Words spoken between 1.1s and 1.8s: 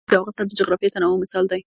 مثال دی.